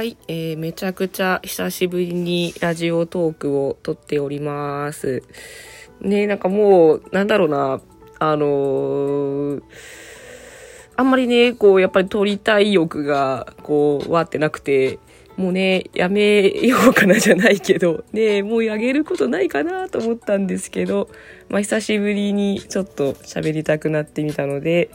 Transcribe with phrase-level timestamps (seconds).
[0.00, 5.22] はい、えー、めちゃくちゃ久しぶりにラジオトークを撮っております。
[6.00, 7.82] ねなんかもう、なんだろうな、
[8.18, 9.62] あのー、
[10.96, 14.98] あんまりね、こう、やっぱり撮りたい欲が、こう、わってなくて、
[15.36, 21.10] もうね、やめようかなじゃないけど、ね、もうやげることないかなと思ったんですけど、
[21.50, 24.88] まあ、久しぶりにちょっと喋りたくなってみたので、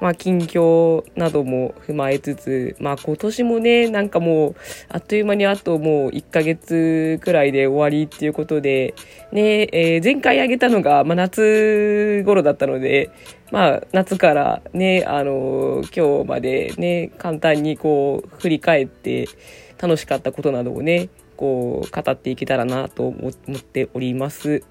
[0.00, 4.56] まあ、近況なども踏まえつつ、まあ、今年もね、なんかもう、
[4.88, 8.94] あっという間にあともう1ヶ月くらいで終わりっていうことで、
[9.32, 13.10] ね、えー、前回あげたのが、まあ、夏頃だったので、
[13.50, 19.26] まあ、夏からね、あのー、今日までね、簡単にこう、振り返って、
[19.80, 24.62] 楽しかったことなどをね、こう、語っていけたらなと思っております。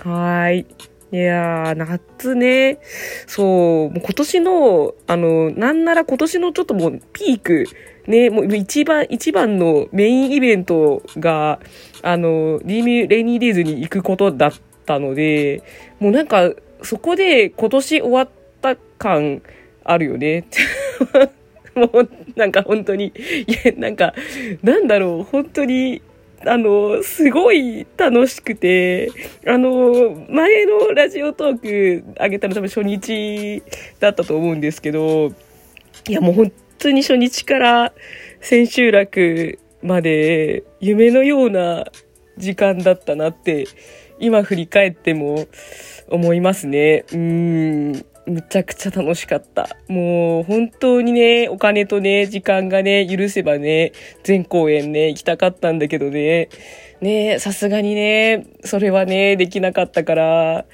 [0.00, 0.66] はい。
[1.10, 2.80] いやー、夏ね。
[3.26, 3.42] そ
[3.86, 7.64] う、もう今年の、あの、なんなら今年のちょっともうピーク、
[8.06, 11.60] ね、もう一番、一番のメインイベントが、
[12.02, 14.52] あの、リーミレニーデイズに行くことだっ
[14.84, 15.62] たので、
[15.98, 16.50] もうなんか、
[16.82, 18.28] そこで今年終わっ
[18.60, 19.40] た感
[19.84, 20.44] あるよね。
[21.74, 23.14] もう、なんか本当に、
[23.46, 24.14] いや、なんか、
[24.62, 26.02] なんだろう、本当に、
[26.46, 29.10] あの、すごい楽しくて、
[29.46, 33.62] あの、前のラジオトーク上げたの多分初日
[33.98, 35.32] だったと思うんですけど、
[36.08, 37.92] いやもう本当に初日から
[38.40, 41.86] 千秋楽まで夢のような
[42.36, 43.66] 時間だったなって、
[44.20, 45.46] 今振り返っても
[46.08, 47.04] 思いますね。
[47.12, 48.04] うん。
[48.28, 49.68] むちゃくちゃ楽しかった。
[49.88, 56.48] もう本当にね、お金とね、時間がね、許せばね、全公演ね、行きたかったんだけどね、
[57.00, 60.64] ね、さすがにね、それはね、できなかったから、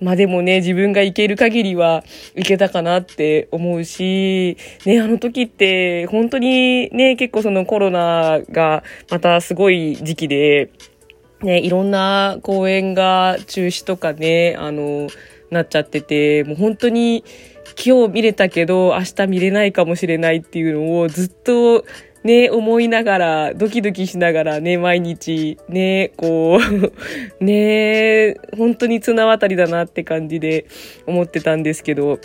[0.00, 2.02] まあでもね、自分が行ける限りは
[2.34, 10.70] 行けたかなって思うし、ね、あの時って本当にね、結構そのコロナがまたすごい時期で、
[11.42, 15.08] ね、いろんな公演が中止とかね、あの、
[15.50, 17.24] なっちゃってて、もう本当に
[17.84, 21.84] 今日見れたけど明日見れないかもしれないっていうのをずっと
[22.24, 30.64] ね、思いながら、ドキドキしながらね、毎日、ね、こう ね、本当に綱渡りだなって感じで
[31.06, 32.18] 思ってたんですけど、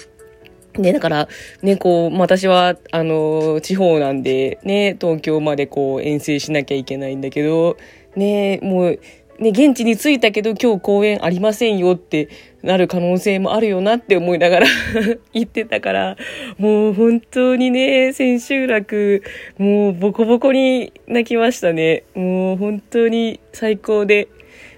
[0.78, 1.28] ね、だから、
[1.62, 7.76] ね、こう、私は、あの、地方なんで、ね、東京までこう、遠征しなきゃいけないんだけど、
[8.16, 9.00] ね、もう、
[9.40, 12.28] ね、現地に着いたけど今日公演ありませんよって
[12.62, 14.68] なる可能性もあるよなって思いながら
[15.34, 16.18] 言ってたから、
[16.58, 19.24] もう本当にね、千秋楽、
[19.58, 22.04] もうボコボコに泣きましたね。
[22.16, 24.28] もう本当に最高で、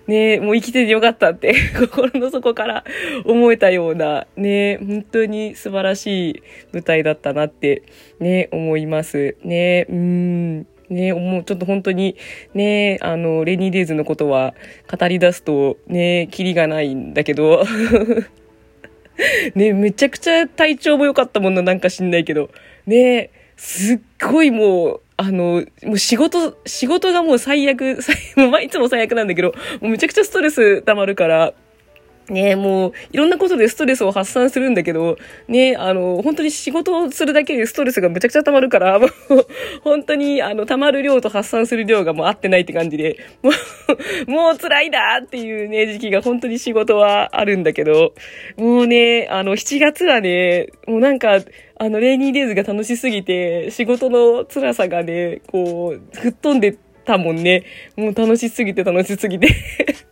[0.06, 2.84] ね、もう生きててよかったって 心の底から
[3.26, 7.82] 思えたような、ね、本当に素晴らしい舞台だったなって、
[8.20, 9.36] ね、思います。
[9.44, 10.68] ね、うん。
[10.92, 12.18] ね、もうちょっと本当に、
[12.54, 14.54] ね、あの、レニーデイズのことは
[14.92, 17.64] 語り出すと、ね、キリがないんだけど、
[19.56, 22.50] ね、めちゃくちゃ体調も良かったもんな、なんか知んないけど、
[22.86, 31.54] ね、すっごいもう、あの、もう仕事、仕事がもう最悪、最もう毎日も最悪なんだけど、もうめちゃくちゃストレス溜まるから、
[32.32, 39.12] ねもう、いろんなことでストレスを発散するんだけど、ねあの、本当に仕事をするだけでストレスがめちゃくちゃ溜まるから、 もう、
[39.84, 43.52] 本当に、あの、溜まる量と発散する量がもう合ってないって感じで、も
[44.28, 48.14] う、もう辛いだっていうね、時期が本当に仕事はあるんだけど、
[48.58, 51.40] もうね、あの、7月はね、もうなんか、
[51.78, 57.64] あの、レイニーデイズが楽しすぎて、仕事の辛さがね、こう、吹っ飛んでたもんね。
[57.96, 59.50] もう楽しすぎて楽しすぎて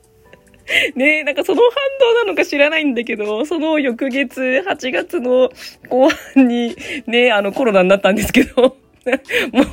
[0.96, 5.52] ねえなんかその反動なのか知らないんだけど、その翌月、8月の
[5.90, 6.76] 後半に、
[7.08, 8.78] ね、あのコロナになったんですけど、
[9.52, 9.64] も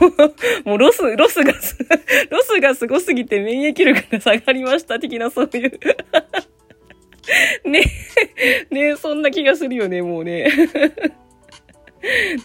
[0.65, 1.53] う、もうロス、ロスが、
[2.31, 5.81] ロスがすごすぎて免疫力が下がりました的なそういう
[7.65, 7.83] ね
[8.71, 10.49] え、ねえそんな気がするよね、もうね。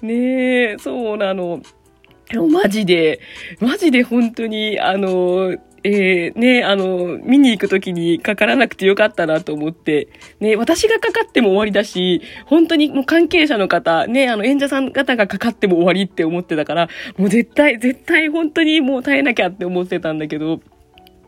[0.02, 1.62] ねえそうなの。
[2.50, 3.20] マジで、
[3.60, 20.62] マジで本当に、あの、えー、ね、あの、見に行くときにかからなくてよかったなと思って、ね、私がかかっても終わりだし、本当にもう関係者の方、ね、あの、演者さん方がかかっても終わりって思ってたから、もう絶対、絶対本当にもう耐えなきゃって思ってたんだけど、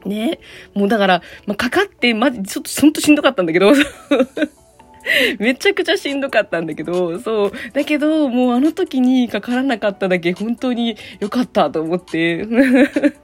[0.05, 0.39] ね、
[0.75, 3.73] もうだから、まあ、かかって、まじ、ちょっと、ほんとしんどかったんだけど、
[5.39, 7.51] めちゃくちゃしんどかったんだけど、そう。
[7.73, 12.45] だけど、もうあの時にかからなかっただけ本当に良かったと思って。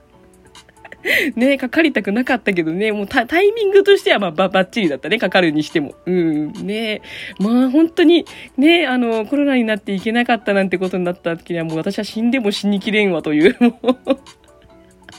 [1.36, 5.96] ね、かかりたくなかったけどね、もうタイミングとしてはまあばばっちりだったね、かかるにしても。
[6.06, 7.02] うん、ね。
[7.40, 8.26] まあ本当に、
[8.58, 13.98] ね、あの、コロナになっていけなかったなんてことになった時にはもう私は死んでも死にきれんわという、もう。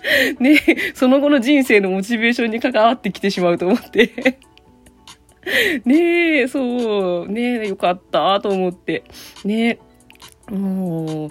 [0.41, 0.59] ね、
[0.95, 4.11] その後の人生のモチベーションに関わってきてしまうと思って。
[5.85, 6.41] ね。
[6.43, 7.65] え、そう、ね。
[7.65, 9.05] え、よかったと思って。
[9.45, 9.79] ね。
[10.51, 11.31] えもう、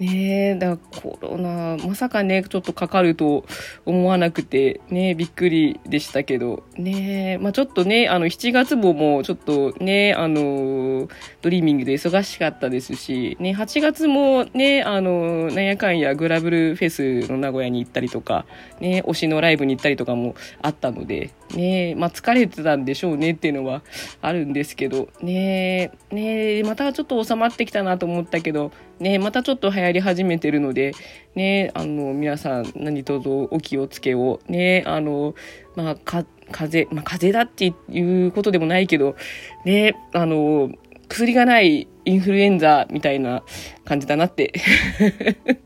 [0.00, 3.44] ねえ、だからコロナ、まさかね、ちょっとかかると
[3.84, 11.08] 思わなくて、ねびっくりでしたけど、ねまあちょっとね、あの、7月ももちょっとね、あの、
[11.42, 18.46] ドリーミングで忙しかったですし、ね、8月もね、あの、なんやかんやグラブルフェスの名古屋に行ったりとか、
[18.80, 23.82] ね、推しのライブに行ったりとかもあったので、ねまあ疲れてたんでしょうねっていうのは
[24.22, 30.92] あるんですけど、ねねまたちょっと収まってきたなと思ったけど、ね、またちょっと流行り始めてるので、
[31.34, 35.34] ね、あの、皆さん何卒お気をつけを、ね、あの、
[35.76, 39.16] まあ、か、風、まあ、風邪だっていうことでもないけど、
[39.64, 40.70] ね、あの、
[41.08, 43.42] 薬がないインフルエンザみたいな
[43.84, 44.52] 感じだなって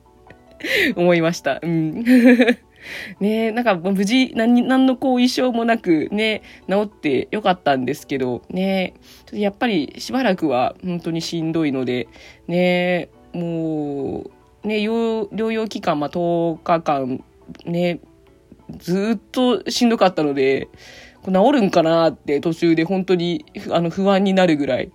[0.96, 1.60] 思いました。
[1.62, 2.04] うん。
[3.20, 8.94] ねなんか無事何、何の後遺症もなくね、治ってよかったんですけど、ね
[9.32, 12.08] やっぱりしばらくは本当にしんどいので、
[12.46, 13.08] ね
[13.38, 14.30] も
[14.64, 17.24] う、ね、療養期間、まあ、10日間、
[17.64, 18.00] ね、
[18.78, 20.68] ずっとしんどかったので、
[21.24, 24.90] 治るんかなって途中で本当にあの不安になるぐらい。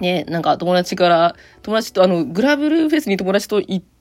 [0.00, 3.91] ね、なんか友達から、友達とあの、グラブルフェスに友達と行って、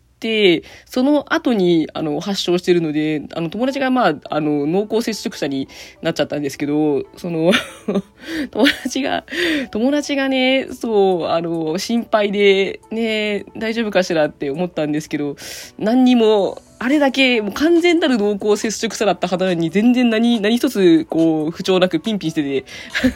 [0.86, 5.68] その後に、あの、発症してるので、あの、友達がまあ、あの、濃厚接触者に
[6.02, 7.52] なっちゃったんですけど、その
[8.52, 9.26] 友達が、
[9.72, 15.36] 友達がね、そう、あの、心配で、ね、大丈夫かしらって思ったんですけど、
[15.78, 22.66] 何にも、あれだけ、もう完全なる濃厚接触者だった方に全然何、何一つ、こう、不調なくピンピンしてて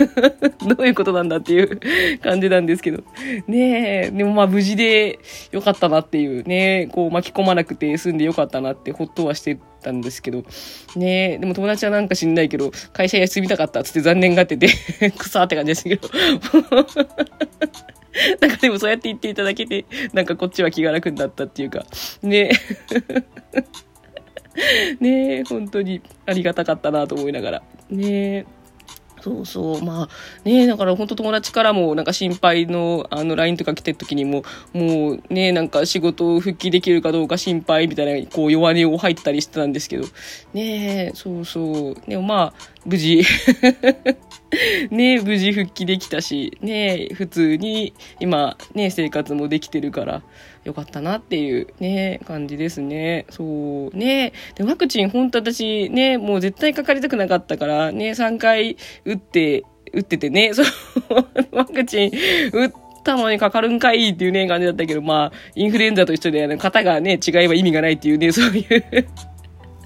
[0.70, 1.80] どういうことなんだっていう
[2.22, 3.04] 感じなんですけど。
[3.48, 5.18] ねえ、でもまあ無事で
[5.52, 10.44] よかったなっていうね、こう巻き込まなくて済んでよかったなってほっとはしてたんですけど、
[10.96, 14.68] ねえ、でも友達はなんか知んないけど、会社休みたかったっつって残念がってて
[15.18, 16.08] くさーって感じですけど。
[18.40, 21.86] なんかでもそうやって言っていただけて、なんかこっちは気が楽になったっていうか、
[22.24, 22.52] ね
[25.00, 27.64] ねえ、本当にありがたかったなと思いながら。
[27.90, 28.46] ねえ。
[29.22, 29.84] そうそう。
[29.84, 30.10] まあ、
[30.48, 40.06] ねだから本当友達からもなんか心配のあの LINE とか来てる時にも、もうねなんか仕事を復帰できるかどうか心配みたいな、こう弱音を入ったりしてたんですけど、
[40.54, 41.96] ねそうそう。
[42.08, 42.54] でもまあ、
[42.86, 43.24] 無事
[44.92, 50.22] ね無事復帰できたし、ね普通に今ね、生活もできてるから、
[50.64, 53.26] よかったなっていうね、感じですね。
[53.30, 54.34] そうね。
[54.56, 59.64] で、ワクチン本当私ね、もう絶対かかりたくなかったから、ね、3回打って、
[59.94, 60.66] 打っててね、 そう、
[61.52, 62.12] ワクチン
[62.52, 62.72] 打っ
[63.04, 69.08] たのにかかるんかいっていうね、感じだったけど、まあ、インフルエンザと一緒で、型がね、違えば意味がないっていうね、そういう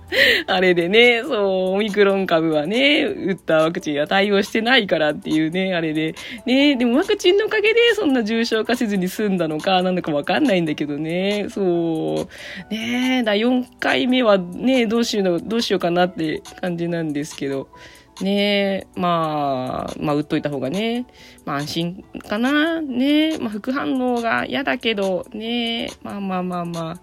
[0.47, 6.15] あれでね、そう、オミクロン株はね、打ったワクチンは対応してないからっていうね、あれで。
[6.45, 12.27] ね、でもワクチンのおかげでそんな重症化せずに済んだのか、なのかわかんないんだけどね、そ
[12.69, 12.73] う。
[12.73, 17.69] ねだ4回目はね、どうしよう、どうしようかなって感じなんですけど。
[18.21, 21.05] ねまあ、まあ、打っといた方がね、
[21.45, 22.81] まあ安心かな。
[22.81, 27.01] ねまあ副反応が嫌だけど、ねまあまあまあまあ。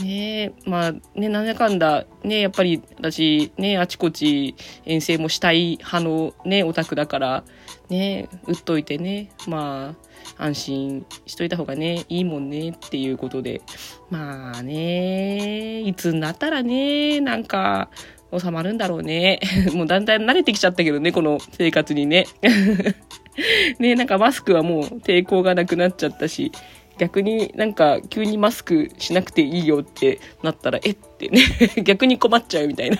[0.00, 7.44] ねえ、まあね、なんだかんだ、ね、やっぱり私、ね、あちこち遠征もしたい派のね、オタクだから、
[7.88, 9.94] ね、打っといてね、ま
[10.38, 13.62] あ、安心しといた方がね、いいもんねっていうことで、
[14.10, 17.88] まあね、いつになったらね、なんか、
[18.36, 19.40] 収まるんだろうね。
[19.72, 22.26] もうだんだん慣れてきちゃったけどね、この生活にね。
[23.78, 26.52] ね、なんかマスクはもう抵抗がなくなっちゃったし、
[26.98, 30.90] 逆になんか急にマスクしなくていいよってなったら、え？
[30.90, 31.42] ってね
[31.84, 32.98] 逆に困っちゃうみたいな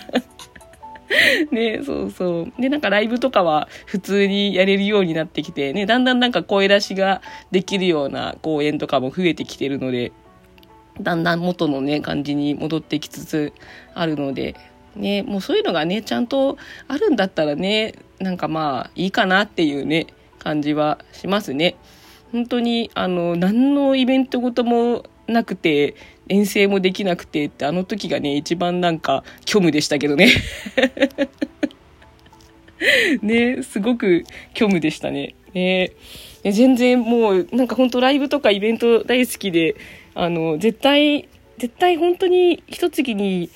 [1.51, 2.53] ねそうそう。
[2.61, 10.13] で、なんかライブとかは普通にやれるようになってきて、ね、だんだんなんか声出しができるような公演とかも増えてきてるので、
[11.01, 13.53] だんだん元のね、感じに戻ってきつつ
[13.95, 14.57] あるので、
[14.95, 16.57] ね、もうそういうのがね、ちゃんと
[16.89, 20.07] あるんだったらね、なんかまあいいかなっていうね、
[20.39, 21.77] 感じはしますね。
[22.33, 25.95] 本当に、あの、何のイベントごともなくて、
[26.29, 30.29] 遠征もできなくてって、あの時がね、一番なんか、虚無でしたけどね。
[33.23, 35.35] ね、すごく虚無でしたね。
[35.55, 35.93] ね、
[36.43, 39.77] 全然もう、なんか本当ライブとかイベント大好きで、
[40.15, 41.29] あの、絶対、
[41.59, 43.51] 絶対本当に一月に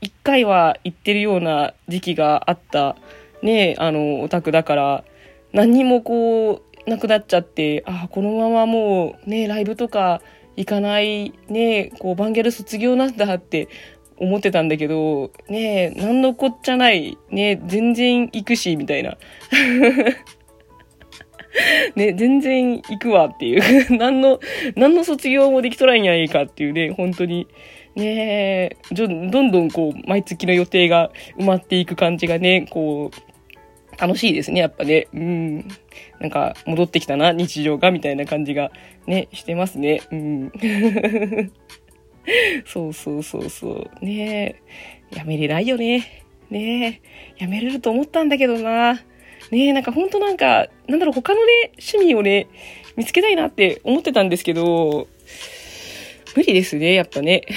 [0.00, 2.96] 一回は行ってるような時期があった、
[3.42, 5.04] ね、あの、オタクだから、
[5.52, 10.22] 何にもこう、なくなっちゃって、あ、このままもうね、ライブとか
[10.56, 13.68] 行かない、ね、こう、バンゲル卒業なんだって
[14.18, 19.18] 思ってたんだけど、ね、なんのこっちゃない、ね、全然行くし、みたいな。
[21.96, 23.62] ね、全然行くわっていう。
[23.96, 24.40] 何の、
[24.76, 27.46] 何の卒業もできとらんやいいかっていうね、本当に。
[27.94, 33.35] ねどんどんこう、毎月の予定が埋まっていく感じがね、こう、
[33.98, 35.08] 楽しいですね、やっぱね。
[35.14, 35.68] うん。
[36.20, 38.70] なんか、戻ってきたな、日常が、みたいな感じが、
[39.06, 40.02] ね、してますね。
[40.10, 40.52] うん。
[42.66, 44.04] そうそうそうそう。
[44.04, 44.56] ね
[45.10, 46.24] やめれないよね。
[46.50, 47.00] ね
[47.38, 48.94] えやめれると思ったんだけどな。
[49.50, 52.48] ねえ、なんかほんとなんか、なんだろう、他のね、趣味をね、
[52.96, 55.06] 見つけたいなって思ってたんですけど、
[56.34, 57.42] 無理ですね、やっぱね。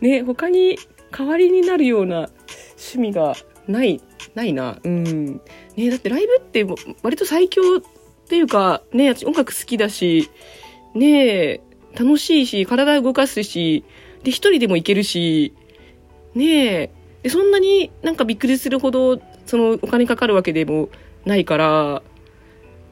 [0.00, 0.78] ね他に
[1.12, 2.30] 代わりになるような
[2.98, 3.34] 趣味が
[3.66, 4.00] ない、
[4.34, 4.78] ないな。
[4.82, 5.40] うん。
[5.76, 6.66] ねだってライブって
[7.02, 7.80] 割と最強っ
[8.28, 10.30] ていうか、ね私音楽好きだし、
[10.94, 11.60] ね
[11.94, 13.84] 楽しいし、体動かすし、
[14.22, 15.54] で、一人でも行けるし、
[16.34, 16.90] ね、
[17.22, 20.88] で、そんなになんかびっくりするほど、そのお金かかるわけでも
[21.24, 22.02] ないから、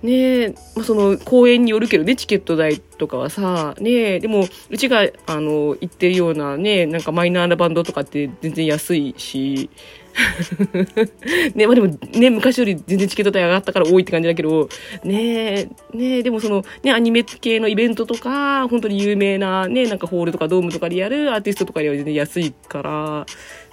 [0.02, 9.68] ねえ、まあ、その公演によるけどね、チケット代とかはさ、ねえ、でも、うちが、あの、行ってるようなね、なんかマイナーなバンドとかって全然安いし、
[11.54, 14.68] ね、まあでもね、昔より全然チケット代上がったから多いって感じだけど、
[15.04, 23.26] ねえ、ねえ、でもその、ね、アニメ系のイベントとか、本当に有名なね、なんかホールとかドームとかでやるアーティストとかよりは全然安いから、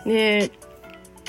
[0.05, 0.51] ねえ、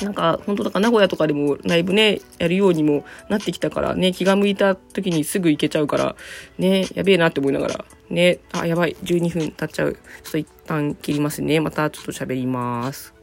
[0.02, 6.16] なんか、本当だから名古屋とかでもライブね、やるようにもなってきたからね、気が向いた時にすぐ行けちゃうから、
[6.58, 9.94] ね、やべえなって思いながら、ね、あ、やばい、12分経っちゃう。
[9.94, 11.60] ちょっと一旦切りますね。
[11.60, 13.17] またちょっと喋ります。